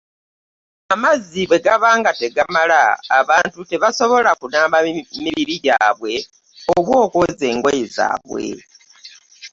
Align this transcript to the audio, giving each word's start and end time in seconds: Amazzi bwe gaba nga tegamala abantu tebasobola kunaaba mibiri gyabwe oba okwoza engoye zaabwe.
Amazzi 0.93 1.41
bwe 1.47 1.59
gaba 1.65 1.89
nga 1.99 2.11
tegamala 2.21 2.81
abantu 3.19 3.59
tebasobola 3.69 4.31
kunaaba 4.39 4.77
mibiri 5.23 5.55
gyabwe 5.65 6.13
oba 6.75 6.93
okwoza 7.05 7.45
engoye 7.53 7.83
zaabwe. 7.95 8.45